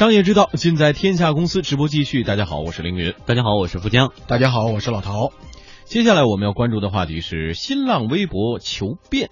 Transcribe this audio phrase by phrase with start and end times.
[0.00, 1.60] 商业之道，尽在天下公司。
[1.60, 3.12] 直播继续，大家好，我是凌云。
[3.26, 4.14] 大家好，我是富江。
[4.26, 5.30] 大家好，我是老陶。
[5.84, 9.28] 接下来我们要关注的话题是新浪微博求变。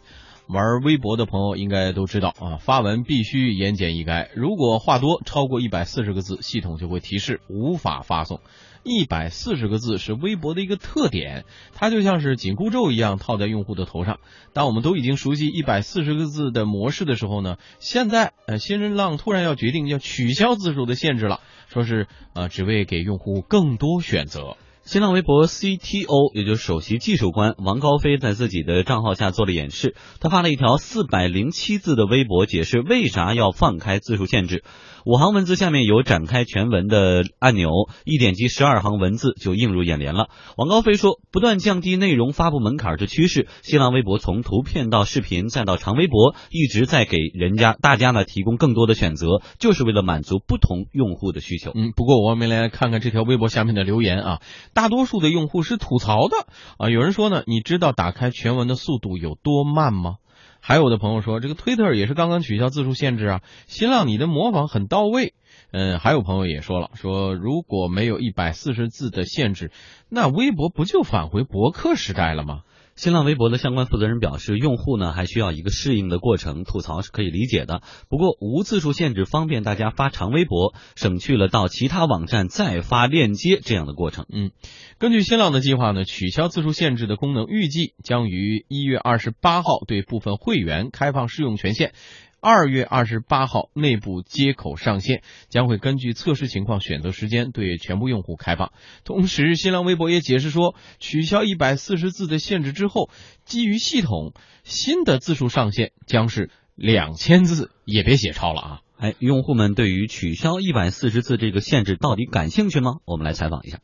[0.47, 8.43] 玩微博的朋友应该都知道啊，发文必须言简意赅，如果话多超过一百四十个字，系统就会提示无法发送。
[8.83, 11.45] 一百四十个字是微博的一个特点，
[11.75, 14.21] 它就像是紧箍咒一样套在用户的头上。
[14.53, 24.57] 当我们都已经熟悉一百四十个字的模式的时候呢，现在呃新人浪突然要决定要取消字数的限制了，说是呃只为给用户更多选择。
[24.91, 34.65] 新浪微博 CTO，也就是首席技术官王高飞在自己的账号下做了演示，他发了一条四百零七字的微博，解释为啥要放开字数限制。
[35.05, 37.69] 五行文字下面有展开全文的按钮，
[38.05, 40.29] 一点击十二行文字就映入眼帘了。
[40.57, 51.73] 王高飞说，不断降低内容发布门槛的趋势，新浪微博从图片到视频再到长微博，一直在给人家大家呢提供更多的选择，就是为了满足不同用户的需求。
[51.75, 54.41] 嗯，不过我们来看看这条微博下面的留言啊，
[54.79, 56.37] 大多数的用户是吐槽的
[56.79, 60.19] 啊，有人说呢，你知道打开全文的速度有多慢吗？
[60.61, 63.41] 还有的朋友说，这个推特也是刚刚取消字数限制啊。
[63.67, 65.35] 新浪你的模仿很到位。
[65.73, 69.73] 嗯，还有朋友也说了，说如果没有一百四十字的限制，
[70.09, 72.61] 那微博不就返回博客时代了吗？
[72.99, 77.81] 新浪微博的相关负责人表示，用户呢还需要一个适应的过程，吐槽是可以理解的。
[78.09, 84.27] 不过无字数限制方便大家发长微博，省去了到其他网站再发链接这样的过程。
[84.33, 84.51] 嗯，
[84.99, 91.93] 根据新浪的计划呢，取消字数限制的功能预计将于一月二十八号对部分会员开放试用权限。
[92.41, 98.73] 二月二十八号内部接口上线，将会根据测试情况选择时间对全部用户开放。
[99.05, 103.11] 同时，新浪微博也解释说，取消一百四十字的限制之后，
[103.45, 108.81] 基于系统新的字数上限将是两千字，也别写超了啊！
[108.99, 112.99] 哎，用户们对于取消一百四十字这个限制到底感兴趣吗？
[113.05, 113.79] 我们来采访一下。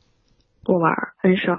[0.62, 1.56] 不玩，很少，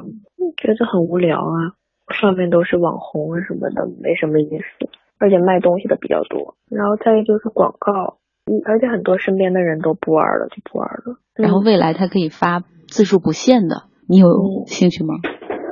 [0.57, 1.75] 觉得很无聊啊，
[2.13, 4.89] 上面都是网红啊什么的，没什么意思。
[5.19, 11.17] 而且卖东西的比较多，然后再就是广告，嗯，而且很多身边的人都不玩了，就不玩了。
[11.35, 14.27] 然后未来它可以发字数不限的，你有
[14.67, 15.15] 兴趣吗？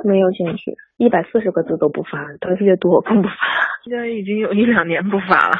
[0.04, 3.34] 没有兴趣，一百四十个字都不发，特别多更不发。
[3.84, 5.56] 现在已经有一两年不发了，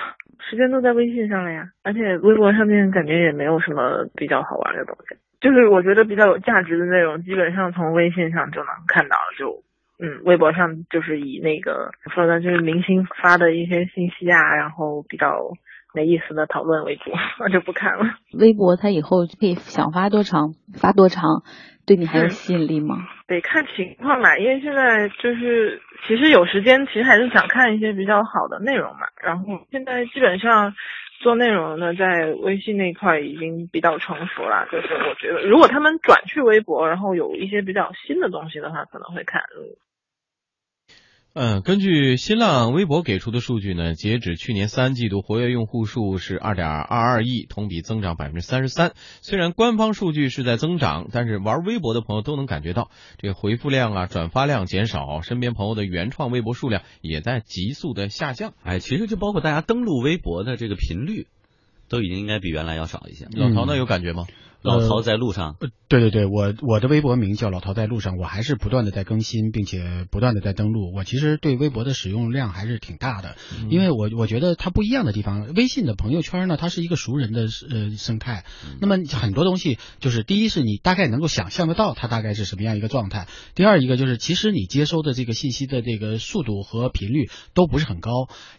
[0.50, 1.69] 时间都在微信上了呀。
[1.83, 9.62] 而且微博上面感觉也没有什么比较好玩的东西，就是我觉得比较有价值的内容，基本上从微信上就能看到了，就。
[9.99, 15.38] 嗯，微博上就是以那个说的，就是明星发的一些信息啊，然后比较
[15.94, 18.05] 没意思的讨论为主， 我就不看了。
[18.38, 21.43] 微博它以后可以想发多长发多长，
[21.87, 22.97] 对你还有吸引力吗？
[23.28, 29.06] 得看情况吧，因为现在就是其实有时间，其实还是想看一些比较好的内容嘛。
[29.22, 30.75] 然后现在基本上
[31.22, 39.41] 做内容呢，在微信那块已经比较成熟了，就是我觉得如果他们转去微博，然后有一些比较新的东西的话，可能会看。
[41.37, 48.93] 嗯，根据新浪微博给出的数据呢，截止去年三季度，活跃用户数是二点二二亿，同比增长百分之三十三。
[49.21, 58.55] 虽然官方数据是在增长，但是玩微博的朋友都能感觉到，这个回复量啊、转发量减少，身边朋友的原创微博数量也在急速的下降。
[58.62, 61.27] 哎，其实就包括大家登录微博的这个频率，
[61.89, 63.27] 都已经应该比原来要少一些。
[63.33, 64.28] 老曹呢，有感觉吗？
[64.65, 65.57] 老陶在路上，
[65.89, 70.91] 对对对，我我的微博名叫老陶在路上，我还是不断的在更新，并且不断的在登录。
[70.97, 73.37] 我其实对微博的使用量还是挺大的，
[73.69, 78.47] 因为我我觉得它不一样的地方，微信的朋友圈呢，它是一个熟人的呃生态，
[78.81, 88.11] 那么很多东西就是第一是你大概能够想象得到它大概是什么样一个状态，第二一个就是其实你接收的这个信息的这个速度和频率都不是很高，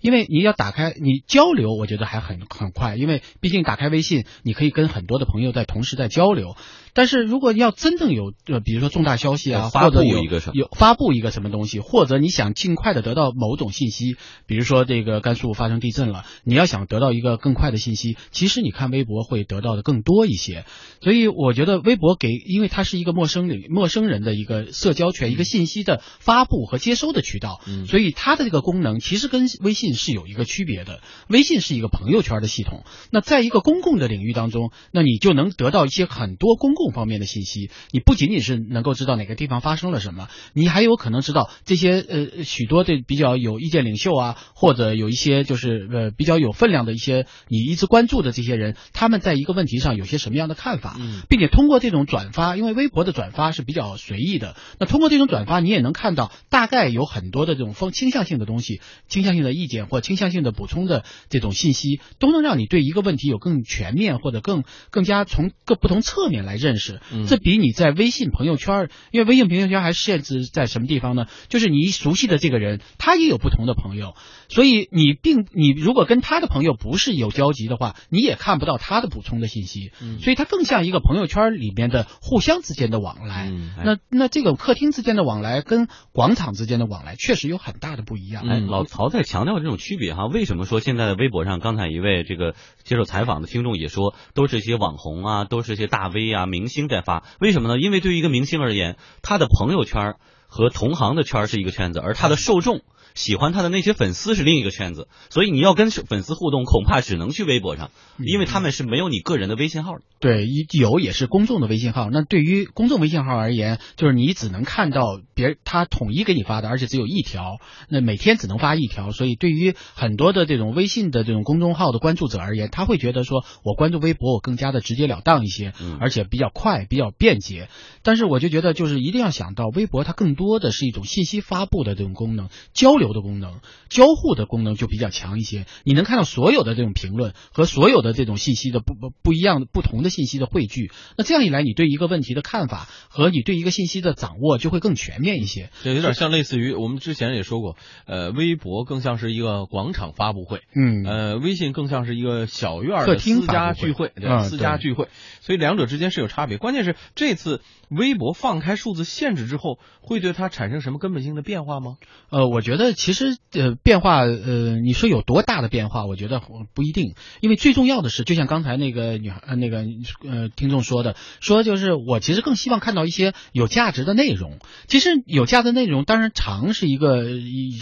[0.01, 5.94] 因为你要打开你交流，我觉得还很很快，因为毕竟打开微信，你可以跟很多的朋友在同时。
[5.95, 6.55] 在交流。
[6.97, 10.23] 但是如果要真正有呃，比如说重大消息啊，或者有
[10.53, 20.63] 有发布一个什么东西，或者你想尽快的得到某种信息，比如说这个甘肃发生地震了，你要想得到一个更快的信息，其实你看微博会得到的更多一些。
[21.01, 27.59] 所以我觉得微博给，因为它是一个陌生里陌生人的一个社交圈，一个信息的发布和接收的渠道，
[27.89, 31.01] 所以它的这个功能其实跟微信是有一个区别的。
[31.27, 37.69] 微信是一个朋友圈的系统，那在一个公共的领域当中，那你就能得到到一些很多公共方面的信息。
[37.91, 50.97] 你不仅仅是能够知道哪个地方发生了什么，你还有可能知道这些呃许多的比较有意见领袖啊，或者有一些就是呃比较有分量的一些你一直关注的这些人，他们在一个问题上有些什么样的看法，
[51.29, 67.01] 并且通过这种转发，因为微博的转发是比较随意的，那通过这种转发，你也能看到大概有很多的这种风倾向性的东西、倾向性的意见或倾向性的补充的这种信息，都能让你对一个问题有更全面或者更更加从各不同侧面来认识。
[67.27, 71.25] 这比你在微信朋友圈，因为微信朋友圈还限制在什么地方呢？
[71.49, 74.13] 就是你熟悉的这个人，他也有不同的朋友，
[74.49, 79.91] 所以你并你如果跟他的朋友不是有交集的话，你也看不到他的补充的信息。
[80.21, 83.51] 所以它更像一个朋友圈里面的互相之间的往来。
[83.83, 88.47] 那那这个客厅之间的往来跟广场之间的往来确实有很大的不一样。
[88.47, 90.27] 哎，老曹在强调这种区别哈。
[90.27, 97.23] 为什么说现在的微博上，刚才一位这个接受采访的听众也说，都是一些网红啊，都都是些大 V 啊、明星在发？
[97.39, 97.79] 为什么呢？
[97.79, 100.15] 因为对于一个明星而言，他的朋友圈
[100.47, 102.81] 和同行的圈是一个圈子，而他的受众。
[103.13, 110.01] 喜欢他的那些粉丝是另一个圈子，所以你要跟粉丝互动，恐怕只能去微博上，因为他们是没有你个人的微信号的。
[110.19, 112.09] 对，有也是公众的微信号。
[112.09, 117.57] 那对于公众微信号而言，就是你只能看到别他统一给你发的，而且只有一条，
[117.89, 119.11] 那每天只能发一条。
[119.11, 127.69] 所以对于很多的这种微信的这种公众号的关注者而言，他会觉得说我关注微博我更加的直截了当一些，而且比较快，比较便捷。
[128.01, 133.05] 但是我就觉得就是一定要想到微博，它更多的是一种信息发布的这种功能，交流。
[133.05, 135.67] 流的功能，交互的功能就比较强一些。
[135.83, 140.91] 你能看到所有的这种评论和所有的这种信息的不不不一样的不同的信息的汇聚。
[141.15, 145.69] 那这样一来，你对一个问题的看法和你对一个信息的掌握就会更全面一些。
[145.83, 147.77] 这有点像类似于我们之前也说过，
[148.07, 155.09] 呃，微博更像是一个广场发布会，嗯，呃，微信更像是一个小院的私家聚会，对，私家聚会。
[155.41, 156.57] 所以两者之间是有差别。
[156.57, 161.97] 关键是这次微博放开数字限制之后，会对它产生什么根本性的变化吗？
[162.31, 162.84] 呃，我觉得。
[162.93, 166.05] 其实呃变化呃你说有多大的变化？
[166.05, 166.41] 我觉得
[166.73, 169.85] 不一定，因为最重要的是，就像刚才那个女孩呃那个
[170.23, 174.59] 呃听众说的，说就是我其实更希望看到一些有价值的内容。
[174.87, 177.25] 其实有价值的内容当然长是一个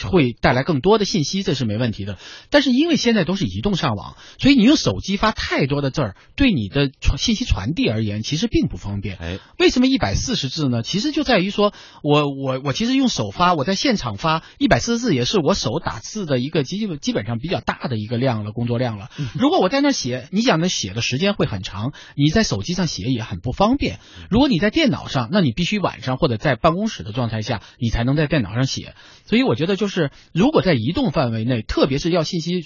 [0.09, 2.17] 会带来更多的信息，这是没问题的。
[2.49, 9.17] 但是因为现在都是移动上网，所以你用手机发太多的字儿，对你的传信息传递而言其实并不方便。
[9.17, 10.81] 哎，为什么一百四十字呢？
[10.83, 11.73] 其实就在于说
[12.03, 15.03] 我我我其实用手发，我在现场发一百四十。
[15.03, 19.09] 字也是我手打字的一个基基本上比较大的一个量了，工作量了。
[19.33, 23.99] 如果我在那写，你想那写的时间会很长，你在手机上写也很不方便。
[24.29, 28.95] 如果你在电脑上，那你必须晚上或者在办公室的状态下，你才能在电脑上写。
[29.25, 32.61] 所以我觉得就是，如果在移动范围内，特别是要信息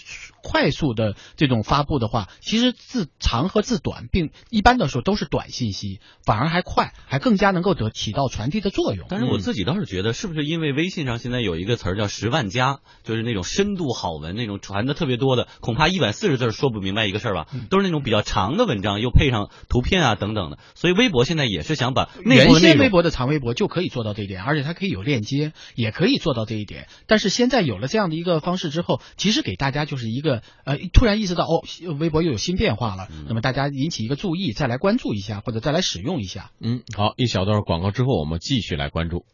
[0.48, 9.08] 快速的这种发布的话，其实字长和字短，并一般的时候都是短信息，反而还快，还更加能够得起到传递的作用。
[9.10, 12.30] 但是我自己倒是觉得，是不是因为微信上现在有一个词儿叫“十”。
[12.38, 20.60] 万加就是那种深度好文，那种传的特别多的，恐怕一百四十字说不明白一个事儿吧，都是那种比较长的文章，又配上图片啊等等的。
[20.76, 26.88] 所以微博现在也是想把原先微博的长微博就可以做到这一点，而且它可以有链接，也可以做到这一点。
[27.08, 31.64] 但是现在有了这样的一个方式之后，其实给大家就是一个呃，突然意识到哦，
[32.00, 36.52] 微博又有新变化了，那么大家引起一个注意，再来关注一下或者再来使用一下。
[36.62, 39.26] 嗯，好，一小段广告之后，我们继续来关注。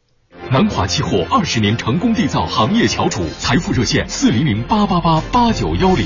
[0.52, 6.06] 南华期货二十年成功缔造行业翘楚，财富热线四零零八八八八九幺零。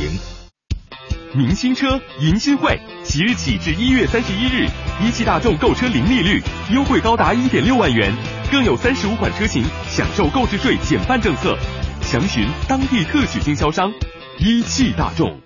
[1.33, 4.67] 明星车迎新会，即日起至一月三十一日，
[5.03, 6.41] 一汽大众购车零利率，
[6.73, 8.11] 优惠高达一点六万元，
[8.51, 11.57] 更有三十五款车型享受购置税减半政策，
[12.01, 13.91] 详询当地特许经销商，
[14.39, 15.42] 一汽大众。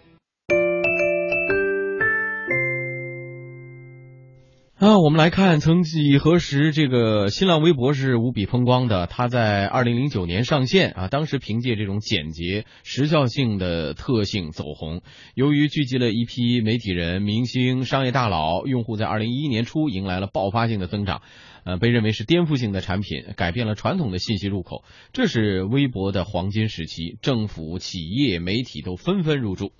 [4.75, 9.05] 啊，我们来看，曾几何时，这个新浪微博是无比风光的。
[9.05, 15.01] 它在二零零九年上线啊，当时凭借这种简洁、时效性的特性走红。
[15.35, 21.21] 由于聚集了一批媒体人、明星、商业大佬，用户在二零一一年初迎来了爆发性的增长，
[21.63, 24.83] 呃，被认为是颠覆性的产品，改变了传统的信息入口。
[25.13, 29.71] 这是微博的黄金时期，政府、企业、媒体都纷纷入驻。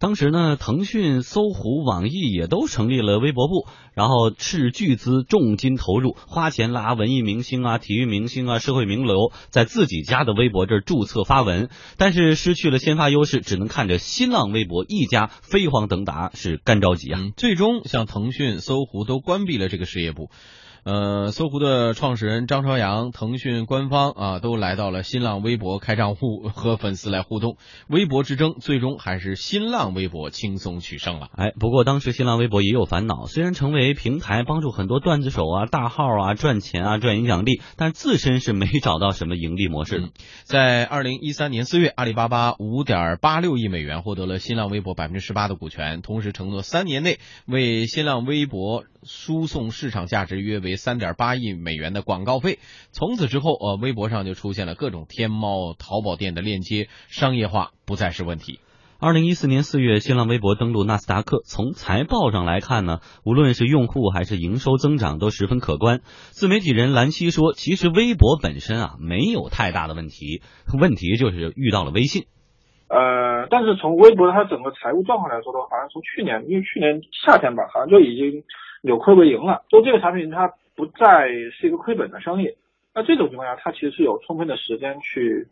[0.00, 17.20] 当时呢，腾讯、搜狐、网易也都成立了微博部，然后斥巨资、重金投入，花钱拉文艺明星啊、体育明星啊、社会名流，在自己家的微博这儿注册发文，但是失去了先发优势，只能看着新浪微博一家飞黄腾达，是干着急啊！
[17.36, 20.28] 最终，像腾讯、搜狐都关闭了这个事业部。
[20.84, 27.56] 呃，搜狐的创始人张朝阳、腾讯官方啊都来到了新浪微博开账户 和粉丝来互动。
[27.88, 31.30] 微博之争最终还是新浪微博轻松取胜了。
[31.36, 40.00] 哎，不过当时新浪微博也有烦恼，虽然成为平台帮助很多段子手啊、大号啊赚钱啊、赚影响力，但自身是没找到什么盈利模式。
[40.00, 40.10] 嗯、
[40.42, 52.58] 在二零一三年四月，阿里巴巴五点八六亿美元获得了新浪微博百分之十八的股权，同时承诺三年内为新浪微博输送市场价值约为三点八亿美元的广告费。
[52.90, 58.60] 从此之后，呃，微博上就出现了各种天猫、淘宝店的链接，商业化不再是问题。
[59.00, 61.42] 二零一四年四月，新浪微博登陆纳斯达克。
[61.44, 66.00] 从财报上来看呢，无论是用户还是营收增长都十分可观。
[66.30, 70.40] 自媒体人兰溪说：“其实微博本身啊没有太大的问题，
[70.80, 72.24] 问题就是遇到了微信。
[72.88, 78.44] 呃，但是从微博它整个财务状况来说的话，好像从去年，因为去年夏天吧，好像就已经
[78.84, 79.64] 扭亏为盈了。
[79.70, 82.50] 做这个产品它不再是一个亏本的生意。
[82.94, 85.48] 那这种情况下，它其实是有充分的时间去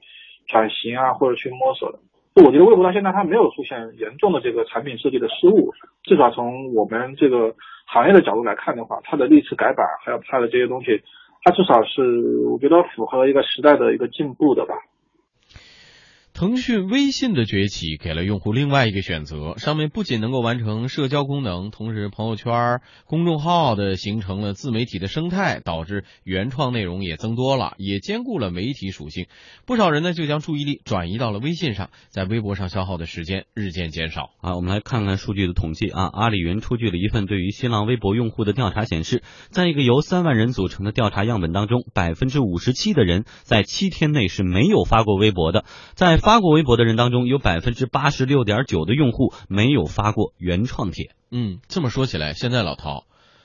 [0.46, 1.98] 转型啊，或者去摸索的。”
[2.44, 5.72] 我觉得微博到现在它没有出现严重的这个产品设计的失误，
[6.02, 7.54] 至少从我们这个
[7.86, 11.02] 行业的角度来看的话，它的历次改版还有它的这些东西，
[11.42, 12.02] 它至少是
[12.48, 14.74] 我觉得符合一个时代的一个进步的吧。
[16.42, 29.26] 腾讯微信的崛起给了用户另外一个选择，上面不仅能够完成社交功能，同时朋友圈、公众号的形成了自媒体的生态，导致原创内容也增多了，也兼顾了媒体属性。
[29.66, 34.30] 不少人呢就将注意力转移到了微信上，在微博上消耗的时间日渐减少。
[34.40, 51.14] 啊，我们来看看数据的统计啊，阿里云出具了一份对于新浪微博用户的调查显示，在一个由三万人组成的调查样本当中，百分之五十七的人在七天内是没有发过微博的，在发发过微博的人当中，有百分之八十六点九的用户没有发过原创帖。
[51.30, 53.04] 嗯，这么说起来，现在老陶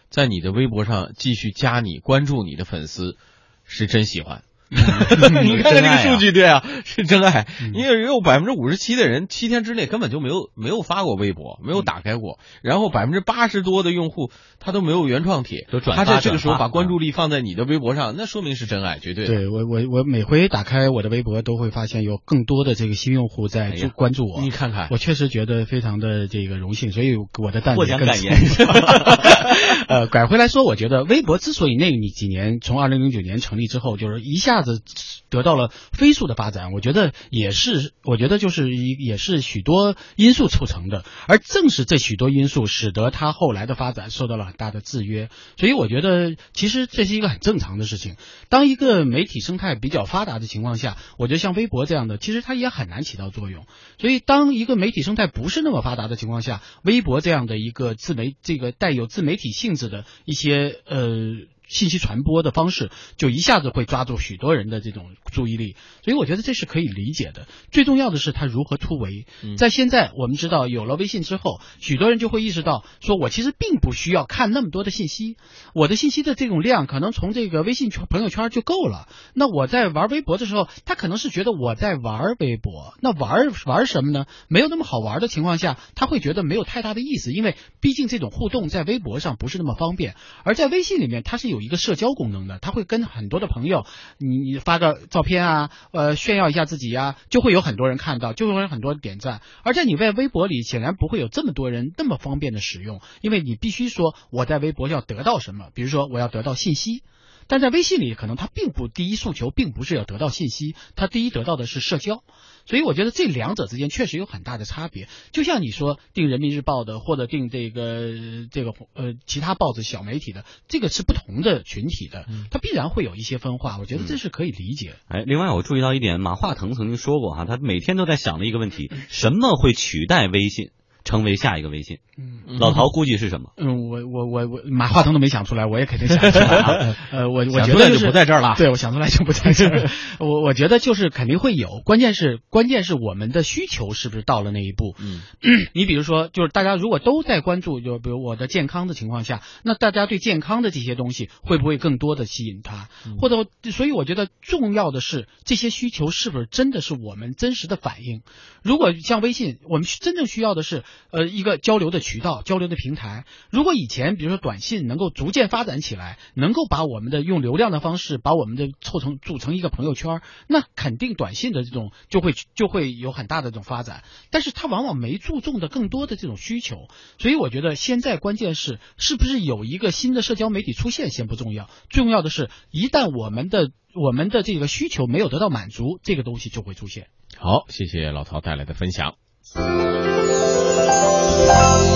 [0.09, 3.17] 在你的微博上继续加你、关注你的粉丝，
[3.65, 4.41] 是真喜欢。
[4.71, 7.47] 你看看这个数据，对啊，是真爱。
[7.73, 12.39] 因为有百分之五十七的人七天之内根本就没有没有发过微博，没有打开过。
[12.61, 19.25] 然后百分之八十多的用户他都没有原创帖，他在这个时候把关注力放在你的微博上，那说明是真爱，绝对。
[19.25, 24.41] 对我我我每回打开我的微博都会发现有更多的这个新用户在关注我。
[24.41, 28.35] 你看看，我确实觉得非常的这个荣幸，所以我的蛋获奖感言。
[29.87, 34.81] 呃，拐回来说，我觉得微博之所以那几年从二零零九年成立之后，就是一下子。
[35.29, 48.15] 得到了飞速的发展，我觉得也是，我觉得就是也是许多因素促成的，而正是这许多因素使得它后来的发展受到了很大的制约，所以我觉得其实这是一个很正常的事情。
[48.47, 53.65] 当一个媒体生态比较发达的情况下，我觉得像微博这样的，其实它也很难起到作用。
[53.99, 61.35] 所以当一个媒体生态不是那么发达的情况下，微博这样的一个自媒这个带有自媒体性质的一些呃。
[61.67, 67.47] 信息传播的方式就一下子会抓住许多人的这种注意力，所以我觉得这是可以理解的。
[67.71, 69.25] 最重要的是它如何突围。
[69.57, 75.35] 在现在我们知道有了微信之后，许多人就会意识到，说我其实并不需要看那么多的信息，
[75.75, 79.09] 我的信息的这种量可能从这个微信圈朋友圈就够了。
[79.33, 84.25] 那我在玩微博的时候，他可能是觉得我在玩微博，那玩玩什么呢？
[84.47, 91.56] 没有那么好玩的情况下，他会觉得没有太大的意思，因为毕竟这种互动在微博上不是那么方便，而在微信里面它是有。
[91.57, 93.83] 有一个社交功能的，他会跟很多的朋友，
[94.19, 99.41] 你你发个照片啊，呃，炫耀一下自己呀，就会有很多人看到，就会有很多人点赞。
[99.63, 107.01] 而且你在微博里，显然不会有这么多人那么方便的使用，因为你必须说我在微博要得到什么，比如说我要得到信息。
[107.47, 112.23] 但在微信里，可能他并不第一诉求并不是要得到信息，他第一得到的是社交。
[112.65, 115.07] 所以我觉得这两者之间确实有很大的差别。
[115.31, 123.77] 就像你说订人民日报的或者订这个这个呃其他报纸小媒体的，这个是不同的群体的，它必然会有一些分化。
[123.77, 124.95] 我觉得这是可以理解。
[125.07, 130.71] 哎，另外我注意到一点，马化腾曾经说过哈，他每天都在想的一个问题： 什么会取代微信？
[131.07, 133.53] 成为下一个微信，嗯，老陶估计是什么？
[133.55, 136.95] 嗯，我我我我马化腾都没想出来，我也肯定想不出来。
[137.11, 138.55] 呃，我我觉得就不在这儿了。
[138.57, 139.89] 对，我想出来就不在这儿。
[140.19, 144.95] 我我觉得就是肯定会有，关键是关键是我们的需求是不是到了那一步？
[144.99, 145.21] 嗯，
[145.73, 152.89] 你比如说，就是大家如果都在关注，就比如我的健康的情况下，那大家对健康的这些东西会不会更多的吸引他？
[153.17, 158.23] 或者，所以我觉得重要的是这些需求是不是真的是我们真实的反应？
[158.61, 160.83] 如果像微信，我们真正需要的是。
[161.11, 163.25] 呃，一个交流的渠道，交流的平台。
[163.49, 174.03] 如果以前比如说短信能够逐渐发展起来，能够把我们的用流量的方式把我们的凑成组成一个朋友圈，那肯定短信的这种就会就会有很大的这种发展。
[174.31, 176.87] 但是它往往没注重的更多的这种需求，
[177.17, 187.07] 所以我觉得现在关键是是不是有一个新的社交媒体出现先不重要，重要的是一旦我们的我们的这个需求没有得到满足，这个东西就会出现。
[187.35, 189.15] 好，谢谢老陶带来的分享。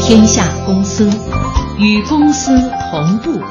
[0.03, 1.09] 天下公司
[1.79, 2.51] 与公司
[2.91, 3.41] 同步。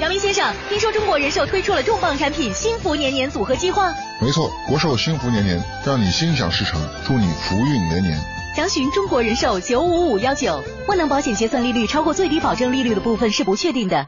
[0.00, 3.94] 杨明先生，听说中国人寿推出了重磅产品“幸福年年组合计划”。
[4.20, 8.18] 没错，国寿幸福年年，让你心想事成，祝你福运连连。
[8.54, 10.62] 详询中国人寿九五五幺九。
[10.86, 14.06] 万能保险结算利率超过最低保证利率的部分是不确定的。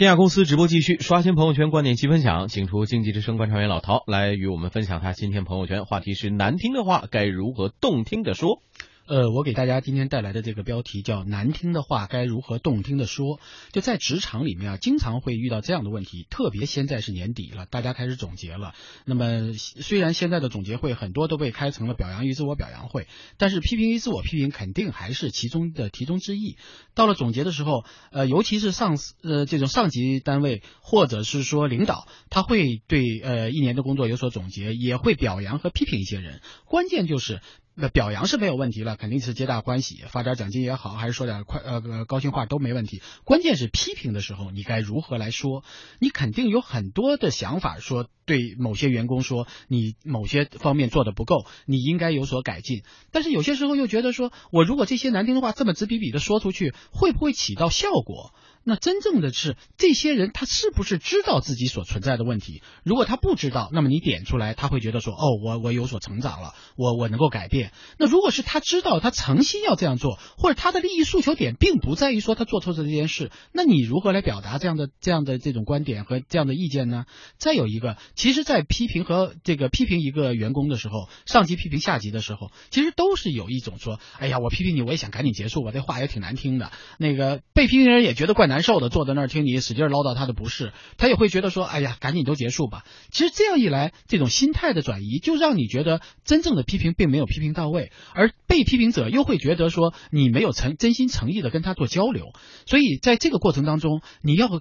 [0.00, 8.62] 天下公司直播继续，刷新朋友圈观点及分享，请出经济之声观察员老陶来与我们分享他今天朋友圈话题是难听的话该如何动听的说。
[9.10, 13.40] 呃，我给大家今天带来的这个标题叫“难听的话该如何动听的说”。
[13.74, 18.72] 就在职场里面啊，经常会遇到这样的问题，特别现在是年底了，大家开始总结了。
[19.04, 26.56] 那么虽然现在的总结会很多都被开成了表扬与自我表扬会，但是批评与自我批评肯定还是其中的题中之意。
[26.94, 36.40] 到了总结的时候，呃，尤其是上司呃这种上级单位或者是说领导，他会对呃一年的工作有所总结，也会表扬和批评一些人。
[36.64, 37.40] 关键就是。
[37.80, 43.00] 那表扬是没有问题了，肯定是皆大欢喜，发点奖金也好，还是说点快呃高兴话都没问题。
[43.24, 45.64] 关键是批评的时候，你该如何来说？
[45.98, 52.82] 你肯定有很多的想法，说对某些员工说你某些方面做的不够，你应该有所改进。
[53.10, 58.34] 但是有些时候又觉得说，我如果这些难听的话这么直笔笔的说出去，会不会起到效果？
[58.70, 62.62] 那真正的是这些人，他是不是知道自己所存在的问题？
[62.84, 67.72] 如果他不知道，那么你点出来，他会觉得说，哦，我我有所成长了，我我能够改变。
[67.98, 77.06] 那如果是他知道，他诚心要这样做，或者他的利益诉求点并不在于说他做错这件事，那你如何来表达这样的这样的这种观点和这样的意见呢？
[77.38, 86.70] 再有一个，其实，在批评和这个批评一个员工的时候，上级批评下级的时候，其实都是有一种说，哎呀，我批评你，我也想赶紧结束，我这话也挺难听的。
[86.98, 92.84] 那个被批评人也觉得怪难难受的，坐在那儿听你使劲唠叨他的不是，他也会觉得说，哎呀，赶紧都结束吧。
[93.10, 102.34] 其实这样一来，这种心态的转移，就让你觉得真正的批评并没有批评到位，而被批评者又会觉得说你没有诚真心诚意的跟他做交流。
[102.66, 104.60] 所以在这个过程当中，你要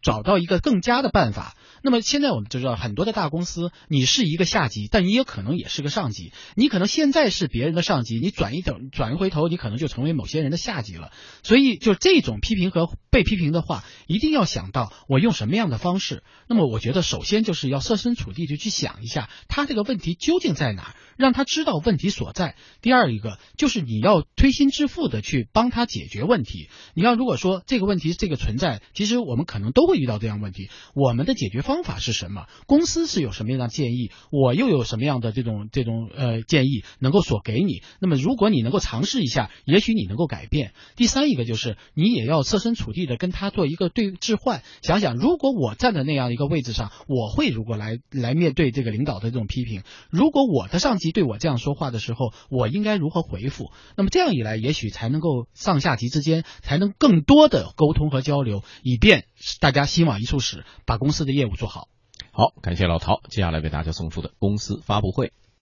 [0.00, 1.56] 找到一个更加的办法。
[1.82, 6.32] 那么现在我们就知道，很多的大公司，你是一个下级，但你也可能也是个上级。
[6.54, 11.10] 你可能现在是别人的上级，你转一等转一回头，你可能就成为某些人的下级了。
[11.42, 16.22] 所以，就这种批评和被批评的话，一定要想到我用什么样的方式。
[16.48, 22.56] 那么，我觉得首先就是要设身处地的去想一下，他这个问题究竟在哪儿，让他知道问题所在。
[22.82, 26.68] 第二一个就是你要推心置腹的去帮他解决问题。
[26.94, 31.69] 你要如果说这个问题这个存在，其实我们可能都会遇到这样问题，我们的解决方。
[31.70, 32.48] 方法是什么？
[32.66, 34.10] 公司是有什么样的建议？
[34.32, 37.82] 我又有什么样的这种这种呃建议能够所给你？
[38.00, 40.72] 那么如果你能够尝试一下，也许你能够改变。
[40.96, 53.70] 第三一个就是你也要设身处地的跟他做一个对置换，想想如果我站在那样一个位置上，我会如果来来面对这个领导的这种批评，如果我的上级对我这样说话的时候，我应该如何回复？
[53.96, 59.26] 那么这样一来，也许才能够上下级之间才能更多的沟通和交流，以便
[59.60, 61.56] 大家心往一处使，把公司的业务。
[61.56, 61.88] 做好，
[62.32, 63.20] 好，感谢老陶。
[63.28, 65.32] 接下来为大家送出的公司发布会。